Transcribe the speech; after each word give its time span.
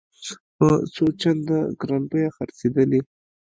په 0.57 0.67
څو 0.93 1.05
چنده 1.21 1.59
ګرانه 1.79 2.07
بیه 2.11 2.29
خرڅېدلې. 2.35 3.01